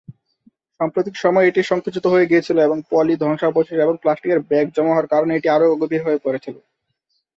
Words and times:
সাম্প্রতিক 0.79 1.15
সময়ে 1.17 1.49
এটি 1.49 1.61
সংকুচিত 1.63 2.05
হয়ে 2.13 2.29
গিয়েছিল 2.31 2.57
এবং 2.61 2.77
পলি, 2.91 3.13
ধ্বংসাবশেষ 3.17 3.77
এবং 3.79 3.95
প্লাস্টিকের 4.03 4.39
ব্যাগ 4.49 4.67
জমা 4.75 4.91
হওয়ার 4.91 5.11
কারণে 5.13 5.31
এটি 5.35 5.47
আরও 5.49 5.73
অগভীর 5.73 6.01
হয়ে 6.03 6.23
পড়েছিল। 6.25 6.55